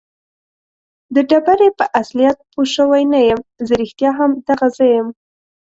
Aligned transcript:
د 1.13 1.15
ډبرې 1.29 1.69
په 1.77 1.85
اصلیت 2.01 2.37
پوه 2.51 2.65
شوی 2.75 3.03
نه 3.13 3.19
یم. 3.27 3.41
زه 3.67 3.73
رښتیا 3.81 4.11
هم 4.19 4.31
دغه 4.47 4.67
زه 4.75 4.85
یم؟ 4.93 5.07